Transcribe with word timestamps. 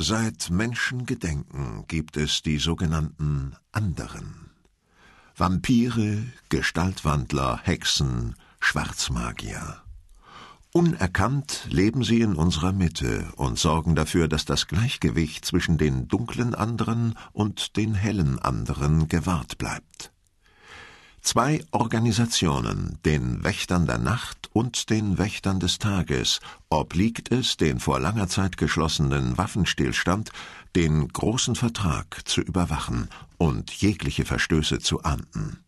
Seit 0.00 0.50
Menschengedenken 0.50 1.84
gibt 1.88 2.16
es 2.16 2.42
die 2.42 2.58
sogenannten 2.58 3.56
anderen. 3.72 4.52
Vampire, 5.36 6.22
Gestaltwandler, 6.50 7.58
Hexen, 7.64 8.36
Schwarzmagier. 8.60 9.82
Unerkannt 10.72 11.66
leben 11.68 12.04
sie 12.04 12.20
in 12.20 12.34
unserer 12.36 12.72
Mitte 12.72 13.26
und 13.34 13.58
sorgen 13.58 13.96
dafür, 13.96 14.28
dass 14.28 14.44
das 14.44 14.68
Gleichgewicht 14.68 15.44
zwischen 15.44 15.78
den 15.78 16.06
dunklen 16.06 16.54
anderen 16.54 17.14
und 17.32 17.76
den 17.76 17.94
hellen 17.94 18.38
anderen 18.38 19.08
gewahrt 19.08 19.58
bleibt. 19.58 20.12
Zwei 21.20 21.64
Organisationen, 21.72 22.98
den 23.04 23.44
Wächtern 23.44 23.86
der 23.86 23.98
Nacht 23.98 24.48
und 24.52 24.88
den 24.88 25.18
Wächtern 25.18 25.60
des 25.60 25.78
Tages, 25.78 26.40
obliegt 26.70 27.32
es, 27.32 27.56
den 27.56 27.80
vor 27.80 28.00
langer 28.00 28.28
Zeit 28.28 28.56
geschlossenen 28.56 29.36
Waffenstillstand, 29.36 30.30
den 30.76 31.08
großen 31.08 31.54
Vertrag 31.54 32.22
zu 32.24 32.40
überwachen 32.40 33.08
und 33.36 33.72
jegliche 33.72 34.24
Verstöße 34.24 34.78
zu 34.78 35.02
ahnden. 35.02 35.58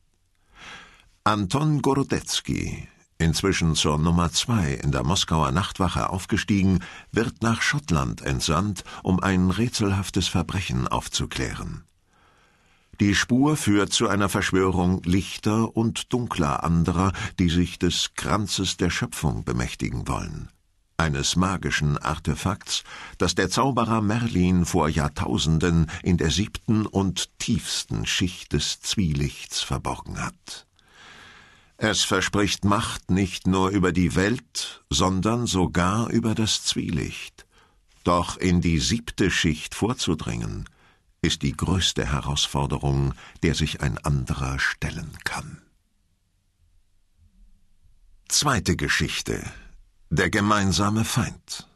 Anton 1.25 1.83
Gorodetzky, 1.83 2.89
inzwischen 3.19 3.75
zur 3.75 3.99
Nummer 3.99 4.33
zwei 4.33 4.73
in 4.73 4.93
der 4.93 5.05
Moskauer 5.05 5.53
Nachtwache 5.53 6.09
aufgestiegen, 6.11 6.81
wird 7.13 7.43
nach 7.43 7.61
Schottland 7.61 8.23
entsandt, 8.23 8.85
um 9.03 9.21
ein 9.21 9.51
rätselhaftes 9.51 10.29
Verbrechen 10.29 10.89
aufzuklären. 10.89 11.85
Die 13.01 13.15
Spur 13.15 13.57
führt 13.57 13.95
zu 13.95 14.09
einer 14.09 14.29
Verschwörung 14.29 15.03
lichter 15.05 15.75
und 15.75 16.13
dunkler 16.13 16.63
anderer, 16.63 17.15
die 17.39 17.49
sich 17.49 17.79
des 17.79 18.13
Kranzes 18.15 18.77
der 18.77 18.91
Schöpfung 18.91 19.43
bemächtigen 19.43 20.07
wollen. 20.07 20.51
Eines 20.99 21.35
magischen 21.35 21.97
Artefakts, 21.97 22.85
das 23.17 23.35
der 23.35 23.49
Zauberer 23.49 24.03
Merlin 24.03 24.67
vor 24.67 24.91
Jahrtausenden 24.91 25.91
in 26.03 26.19
der 26.19 26.31
siebten 26.31 26.85
und 26.85 27.31
tiefsten 27.39 28.05
Schicht 28.05 28.53
des 28.53 28.83
Zwielichts 28.83 29.63
verborgen 29.63 30.23
hat. 30.23 30.67
Es 31.79 32.03
verspricht 32.03 32.67
Macht 32.67 33.11
nicht 33.11 33.47
nur 33.47 33.71
über 33.71 33.93
die 33.93 34.15
Welt, 34.15 34.85
sondern 34.91 35.47
sogar 35.47 36.11
über 36.11 36.35
das 36.35 36.65
Zwielicht. 36.65 37.47
Doch 38.05 38.37
in 38.37 38.61
die 38.61 38.79
siebte 38.79 39.31
Schicht 39.31 39.75
vorzudringen, 39.75 40.69
ist 41.23 41.43
die 41.43 41.53
größte 41.53 42.11
Herausforderung, 42.11 43.15
der 43.43 43.55
sich 43.55 43.83
ein 43.83 43.99
anderer 43.99 44.59
stellen 44.59 45.19
kann. 45.25 45.61
Zweite 48.29 48.77
Geschichte 48.77 49.43
Der 50.09 50.31
gemeinsame 50.31 51.05
Feind 51.05 51.69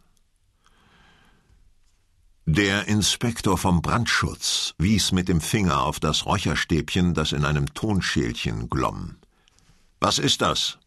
Der 2.46 2.88
Inspektor 2.88 3.58
vom 3.58 3.82
Brandschutz 3.82 4.74
wies 4.78 5.12
mit 5.12 5.28
dem 5.28 5.40
Finger 5.40 5.82
auf 5.82 6.00
das 6.00 6.24
Räucherstäbchen, 6.24 7.12
das 7.12 7.32
in 7.32 7.44
einem 7.44 7.74
Tonschälchen 7.74 8.70
glomm. 8.70 9.16
Was 10.00 10.18
ist 10.18 10.40
das? 10.40 10.78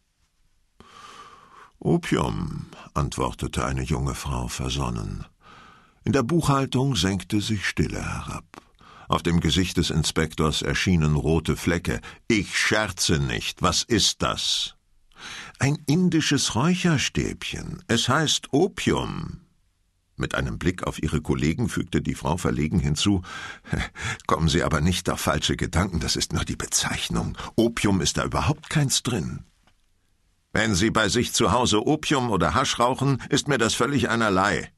Opium, 1.78 2.66
antwortete 2.94 3.64
eine 3.64 3.82
junge 3.82 4.16
Frau 4.16 4.48
versonnen. 4.48 5.24
In 6.04 6.12
der 6.12 6.22
Buchhaltung 6.22 6.96
senkte 6.96 7.42
sich 7.42 7.66
Stille 7.66 8.02
herab. 8.02 8.47
Auf 9.08 9.22
dem 9.22 9.40
Gesicht 9.40 9.78
des 9.78 9.90
Inspektors 9.90 10.60
erschienen 10.60 11.16
rote 11.16 11.56
Flecke. 11.56 12.00
Ich 12.28 12.58
scherze 12.58 13.18
nicht. 13.18 13.62
Was 13.62 13.82
ist 13.82 14.22
das? 14.22 14.74
Ein 15.58 15.78
indisches 15.86 16.54
Räucherstäbchen. 16.54 17.82
Es 17.88 18.08
heißt 18.08 18.52
Opium. 18.52 19.40
Mit 20.16 20.34
einem 20.34 20.58
Blick 20.58 20.82
auf 20.82 21.02
ihre 21.02 21.20
Kollegen 21.20 21.68
fügte 21.68 22.02
die 22.02 22.14
Frau 22.14 22.36
verlegen 22.36 22.80
hinzu 22.80 23.22
Kommen 24.26 24.48
Sie 24.48 24.62
aber 24.62 24.80
nicht 24.80 25.08
auf 25.08 25.20
falsche 25.20 25.56
Gedanken, 25.56 26.00
das 26.00 26.16
ist 26.16 26.32
nur 26.32 26.44
die 26.44 26.56
Bezeichnung. 26.56 27.38
Opium 27.56 28.00
ist 28.00 28.18
da 28.18 28.24
überhaupt 28.24 28.68
keins 28.68 29.02
drin. 29.02 29.44
Wenn 30.52 30.74
Sie 30.74 30.90
bei 30.90 31.08
sich 31.08 31.32
zu 31.32 31.52
Hause 31.52 31.86
Opium 31.86 32.30
oder 32.30 32.54
Hasch 32.54 32.78
rauchen, 32.78 33.22
ist 33.30 33.48
mir 33.48 33.58
das 33.58 33.74
völlig 33.74 34.10
einerlei. 34.10 34.72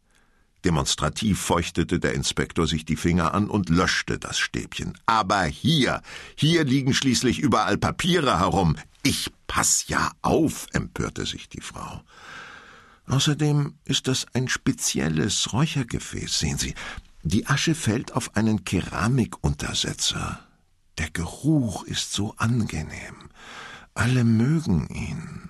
Demonstrativ 0.64 1.40
feuchtete 1.40 2.00
der 2.00 2.14
Inspektor 2.14 2.66
sich 2.66 2.84
die 2.84 2.96
Finger 2.96 3.34
an 3.34 3.48
und 3.48 3.68
löschte 3.68 4.18
das 4.18 4.38
Stäbchen. 4.38 4.96
Aber 5.06 5.44
hier, 5.44 6.02
hier 6.36 6.64
liegen 6.64 6.94
schließlich 6.94 7.38
überall 7.38 7.78
Papiere 7.78 8.38
herum. 8.38 8.76
Ich 9.02 9.30
pass 9.46 9.88
ja 9.88 10.12
auf, 10.22 10.66
empörte 10.72 11.24
sich 11.26 11.48
die 11.48 11.62
Frau. 11.62 12.02
Außerdem 13.06 13.74
ist 13.84 14.06
das 14.06 14.26
ein 14.34 14.48
spezielles 14.48 15.52
Räuchergefäß, 15.52 16.38
sehen 16.38 16.58
Sie. 16.58 16.74
Die 17.22 17.46
Asche 17.46 17.74
fällt 17.74 18.12
auf 18.12 18.36
einen 18.36 18.64
Keramikuntersetzer. 18.64 20.40
Der 20.98 21.10
Geruch 21.10 21.84
ist 21.84 22.12
so 22.12 22.34
angenehm. 22.36 23.30
Alle 23.94 24.24
mögen 24.24 24.86
ihn. 24.88 25.49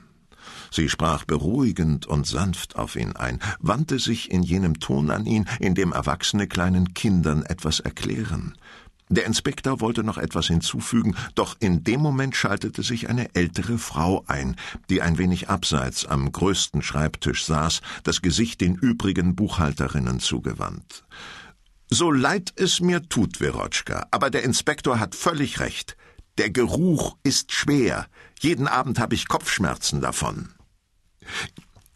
Sie 0.71 0.89
sprach 0.89 1.25
beruhigend 1.25 2.07
und 2.07 2.27
sanft 2.27 2.77
auf 2.77 2.97
ihn 2.97 3.17
ein, 3.17 3.41
wandte 3.59 3.99
sich 3.99 4.31
in 4.31 4.43
jenem 4.43 4.81
Ton 4.81 5.11
an 5.11 5.27
ihn, 5.27 5.47
in 5.59 5.75
dem 5.75 5.93
Erwachsene 5.93 6.47
kleinen 6.47 6.95
Kindern 6.95 7.43
etwas 7.43 7.81
erklären. 7.81 8.55
Der 9.13 9.27
Inspektor 9.27 9.81
wollte 9.81 10.05
noch 10.05 10.19
etwas 10.19 10.47
hinzufügen, 10.47 11.17
doch 11.35 11.57
in 11.59 11.83
dem 11.83 12.01
Moment 12.01 12.37
schaltete 12.37 12.85
sich 12.85 13.09
eine 13.09 13.35
ältere 13.35 13.77
Frau 13.77 14.23
ein, 14.29 14.55
die 14.89 15.03
ein 15.03 15.19
wenig 15.19 15.49
abseits 15.49 16.07
am 16.07 16.31
größten 16.31 16.81
Schreibtisch 16.81 17.45
saß, 17.45 17.81
das 18.05 18.23
Gesicht 18.23 18.61
den 18.61 18.77
übrigen 18.77 19.35
Buchhalterinnen 19.35 20.21
zugewandt. 20.21 21.05
So 21.89 22.13
leid 22.13 22.53
es 22.55 22.79
mir 22.79 23.09
tut, 23.09 23.39
Verotschka, 23.39 24.07
aber 24.13 24.31
der 24.31 24.45
Inspektor 24.45 25.01
hat 25.01 25.17
völlig 25.17 25.59
recht. 25.59 25.97
Der 26.39 26.51
Geruch 26.51 27.17
ist 27.25 27.51
schwer. 27.51 28.07
Jeden 28.39 28.69
Abend 28.69 29.01
habe 29.01 29.17
ich 29.17 29.27
Kopfschmerzen 29.27 30.01
davon. 30.01 30.51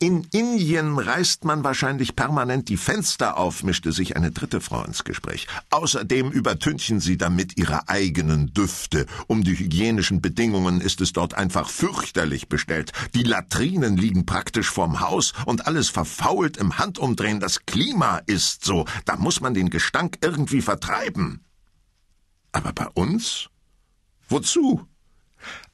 In 0.00 0.27
Indien 0.33 0.99
reißt 0.99 1.45
man 1.45 1.65
wahrscheinlich 1.65 2.15
permanent 2.15 2.69
die 2.69 2.77
Fenster 2.77 3.39
auf, 3.39 3.62
mischte 3.62 3.91
sich 3.93 4.17
eine 4.17 4.33
dritte 4.33 4.61
Frau 4.61 4.84
ins 4.84 5.05
Gespräch. 5.05 5.47
Außerdem 5.71 6.31
übertünchen 6.31 7.00
sie 7.00 7.17
damit 7.17 7.56
ihre 7.56 7.89
eigenen 7.89 8.53
Düfte. 8.53 9.06
Um 9.28 9.45
die 9.45 9.56
hygienischen 9.56 10.21
Bedingungen 10.21 10.81
ist 10.81 11.00
es 11.00 11.12
dort 11.12 11.34
einfach 11.34 11.71
fürchterlich 11.71 12.49
bestellt. 12.49 12.93
Die 13.15 13.22
Latrinen 13.22 13.97
liegen 13.97 14.27
praktisch 14.27 14.69
vorm 14.69 15.00
Haus 15.00 15.33
und 15.47 15.66
alles 15.66 15.89
verfault 15.89 16.56
im 16.56 16.77
Handumdrehen. 16.77 17.41
Das 17.41 17.65
Klima 17.65 18.19
ist 18.27 18.65
so. 18.65 18.84
Da 19.06 19.16
muss 19.16 19.41
man 19.41 19.55
den 19.55 19.71
Gestank 19.71 20.19
irgendwie 20.22 20.61
vertreiben. 20.61 21.45
Aber 22.53 22.72
bei 22.72 22.89
uns? 22.89 23.49
Wozu? 24.28 24.87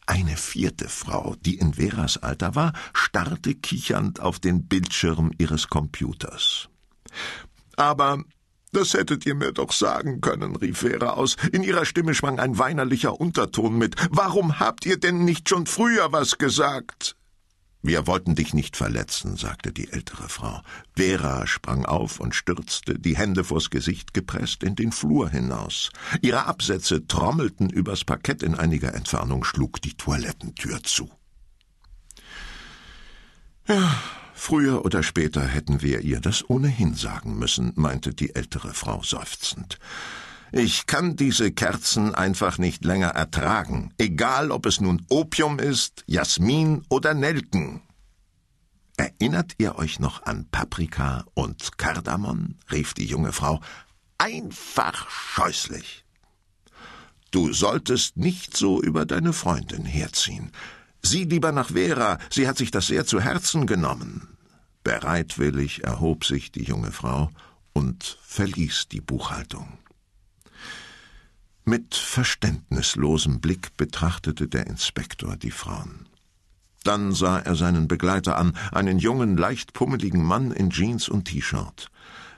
Eine 0.06 0.36
vierte 0.36 0.88
Frau, 0.88 1.36
die 1.40 1.56
in 1.56 1.74
Veras 1.74 2.16
Alter 2.16 2.54
war, 2.54 2.72
starrte 2.92 3.54
kichernd 3.54 4.20
auf 4.20 4.38
den 4.38 4.66
Bildschirm 4.66 5.30
ihres 5.38 5.68
Computers. 5.68 6.68
Aber 7.76 8.24
das 8.72 8.94
hättet 8.94 9.26
ihr 9.26 9.34
mir 9.34 9.52
doch 9.52 9.72
sagen 9.72 10.20
können, 10.20 10.54
rief 10.56 10.78
Vera 10.78 11.10
aus. 11.10 11.36
In 11.52 11.62
ihrer 11.62 11.84
Stimme 11.84 12.14
schwang 12.14 12.38
ein 12.38 12.58
weinerlicher 12.58 13.20
Unterton 13.20 13.76
mit. 13.78 13.96
Warum 14.10 14.60
habt 14.60 14.86
ihr 14.86 14.98
denn 14.98 15.24
nicht 15.24 15.48
schon 15.48 15.66
früher 15.66 16.12
was 16.12 16.38
gesagt? 16.38 17.16
Wir 17.82 18.06
wollten 18.06 18.34
dich 18.34 18.52
nicht 18.52 18.76
verletzen, 18.76 19.36
sagte 19.36 19.72
die 19.72 19.91
ältere 19.91 20.28
Frau. 20.28 20.60
Vera 20.96 21.46
sprang 21.46 21.86
auf 21.86 22.20
und 22.20 22.34
stürzte, 22.34 22.98
die 22.98 23.16
Hände 23.16 23.42
vors 23.42 23.70
Gesicht 23.70 24.12
gepresst, 24.12 24.62
in 24.62 24.76
den 24.76 24.92
Flur 24.92 25.30
hinaus. 25.30 25.91
Ihre 26.20 26.44
Absätze 26.44 27.06
trommelten 27.06 27.70
übers 27.70 28.04
Parkett 28.04 28.42
in 28.42 28.54
einiger 28.54 28.94
Entfernung, 28.94 29.44
schlug 29.44 29.80
die 29.80 29.94
Toilettentür 29.94 30.82
zu. 30.82 31.10
Ja, 33.66 33.94
früher 34.34 34.84
oder 34.84 35.02
später 35.02 35.42
hätten 35.42 35.80
wir 35.80 36.00
ihr 36.00 36.20
das 36.20 36.48
ohnehin 36.50 36.94
sagen 36.94 37.38
müssen, 37.38 37.72
meinte 37.76 38.12
die 38.12 38.34
ältere 38.34 38.74
Frau 38.74 39.03
seufzend. 39.03 39.78
Ich 40.52 40.86
kann 40.86 41.14
diese 41.14 41.52
Kerzen 41.52 42.14
einfach 42.14 42.58
nicht 42.58 42.84
länger 42.84 43.10
ertragen, 43.10 43.94
egal 43.98 44.50
ob 44.50 44.66
es 44.66 44.80
nun 44.80 45.06
Opium 45.08 45.58
ist, 45.58 46.02
Jasmin 46.06 46.82
oder 46.88 47.14
Nelken. 47.14 47.82
Erinnert 48.97 49.54
ihr 49.58 49.76
euch 49.76 50.00
noch 50.00 50.24
an 50.24 50.47
Paprika 50.50 51.24
und 51.34 51.78
Kardamom? 51.78 52.56
rief 52.70 52.94
die 52.94 53.06
junge 53.06 53.32
Frau. 53.32 53.60
Einfach 54.18 55.08
scheußlich. 55.08 56.04
Du 57.30 57.53
solltest 57.53 58.16
nicht 58.16 58.56
so 58.56 58.82
über 58.82 59.06
deine 59.06 59.32
Freundin 59.32 59.84
herziehen. 59.84 60.50
Sieh 61.03 61.24
lieber 61.24 61.53
nach 61.53 61.70
Vera, 61.70 62.18
sie 62.28 62.48
hat 62.48 62.58
sich 62.58 62.72
das 62.72 62.88
sehr 62.88 63.06
zu 63.06 63.20
Herzen 63.20 63.66
genommen. 63.66 64.36
Bereitwillig 64.82 65.84
erhob 65.84 66.24
sich 66.24 66.50
die 66.50 66.64
junge 66.64 66.91
Frau 66.91 67.30
und 67.72 68.18
verließ 68.22 68.88
die 68.88 69.00
Buchhaltung. 69.00 69.78
Mit 71.70 71.94
verständnislosem 71.94 73.40
Blick 73.40 73.76
betrachtete 73.76 74.48
der 74.48 74.66
Inspektor 74.66 75.36
die 75.36 75.52
Frauen. 75.52 76.08
Dann 76.82 77.12
sah 77.12 77.38
er 77.38 77.54
seinen 77.54 77.86
Begleiter 77.86 78.36
an, 78.38 78.56
einen 78.72 78.98
jungen, 78.98 79.36
leicht 79.36 79.72
pummeligen 79.72 80.24
Mann 80.24 80.50
in 80.50 80.70
Jeans 80.70 81.08
und 81.08 81.26
T-Shirt. 81.26 81.86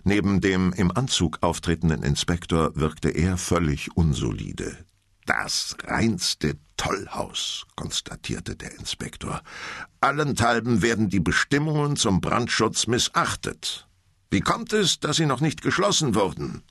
Neben 0.04 0.42
dem 0.42 0.74
im 0.74 0.94
Anzug 0.94 1.38
auftretenden 1.40 2.02
Inspektor 2.02 2.76
wirkte 2.76 3.08
er 3.08 3.38
völlig 3.38 3.96
unsolide. 3.96 4.76
Das 5.24 5.76
reinste 5.82 6.58
Tollhaus, 6.76 7.64
konstatierte 7.74 8.54
der 8.54 8.78
Inspektor. 8.78 9.40
Allenthalben 10.02 10.82
werden 10.82 11.08
die 11.08 11.20
Bestimmungen 11.20 11.96
zum 11.96 12.20
Brandschutz 12.20 12.86
missachtet. 12.86 13.88
Wie 14.30 14.40
kommt 14.40 14.74
es, 14.74 15.00
dass 15.00 15.16
sie 15.16 15.24
noch 15.24 15.40
nicht 15.40 15.62
geschlossen 15.62 16.14
wurden? 16.14 16.62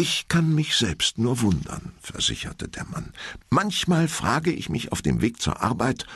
Ich 0.00 0.28
kann 0.28 0.54
mich 0.54 0.76
selbst 0.76 1.18
nur 1.18 1.40
wundern, 1.40 1.90
versicherte 2.00 2.68
der 2.68 2.84
Mann. 2.84 3.12
Manchmal 3.50 4.06
frage 4.06 4.52
ich 4.52 4.68
mich 4.68 4.92
auf 4.92 5.02
dem 5.02 5.20
Weg 5.20 5.42
zur 5.42 5.60
Arbeit, 5.60 6.06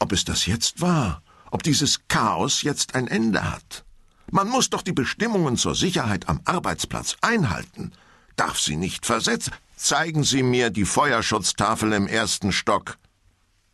ob 0.00 0.10
es 0.10 0.24
das 0.24 0.46
jetzt 0.46 0.80
war, 0.80 1.22
ob 1.52 1.62
dieses 1.62 2.08
Chaos 2.08 2.62
jetzt 2.62 2.96
ein 2.96 3.06
Ende 3.06 3.48
hat. 3.48 3.84
Man 4.28 4.48
muss 4.48 4.70
doch 4.70 4.82
die 4.82 4.92
Bestimmungen 4.92 5.56
zur 5.56 5.76
Sicherheit 5.76 6.28
am 6.28 6.40
Arbeitsplatz 6.46 7.16
einhalten, 7.20 7.92
darf 8.34 8.58
sie 8.58 8.74
nicht 8.74 9.06
versetzen. 9.06 9.52
Zeigen 9.76 10.24
Sie 10.24 10.42
mir 10.42 10.70
die 10.70 10.84
Feuerschutztafel 10.84 11.92
im 11.92 12.08
ersten 12.08 12.50
Stock, 12.50 12.98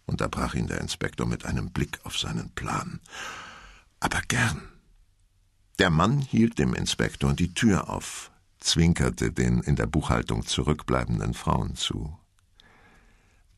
unterbrach 0.05 0.53
ihn 0.53 0.67
der 0.67 0.83
Inspektor 0.83 1.27
mit 1.27 1.47
einem 1.47 1.71
Blick 1.71 2.01
auf 2.05 2.19
seinen 2.19 2.51
Plan. 2.51 3.01
Aber 3.99 4.21
gern. 4.29 4.69
Der 5.79 5.89
Mann 5.89 6.21
hielt 6.21 6.59
dem 6.59 6.75
Inspektor 6.75 7.33
die 7.33 7.55
Tür 7.55 7.89
auf, 7.89 8.31
zwinkerte 8.65 9.31
den 9.31 9.61
in 9.61 9.77
der 9.77 9.87
Buchhaltung 9.87 10.45
zurückbleibenden 10.47 11.35
Frauen 11.35 11.77
zu. 11.77 12.19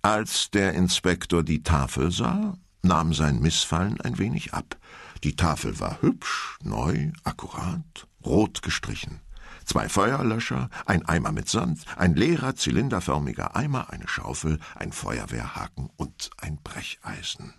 Als 0.02 0.50
der 0.50 0.74
Inspektor 0.74 1.42
die 1.42 1.62
Tafel 1.62 2.10
sah, 2.10 2.58
nahm 2.82 3.14
sein 3.14 3.40
Missfallen 3.40 4.00
ein 4.00 4.18
wenig 4.18 4.54
ab. 4.54 4.76
Die 5.24 5.34
Tafel 5.34 5.80
war 5.80 6.00
hübsch, 6.02 6.58
neu, 6.62 7.10
akkurat, 7.24 8.06
rot 8.24 8.62
gestrichen. 8.62 9.20
Zwei 9.64 9.88
Feuerlöscher, 9.88 10.70
ein 10.84 11.04
Eimer 11.06 11.32
mit 11.32 11.48
Sand, 11.48 11.84
ein 11.96 12.14
leerer 12.14 12.54
zylinderförmiger 12.54 13.56
Eimer, 13.56 13.90
eine 13.90 14.06
Schaufel, 14.06 14.60
ein 14.76 14.92
Feuerwehrhaken 14.92 15.90
und 15.96 16.30
ein 16.38 16.58
Brecheisen. 16.62 17.54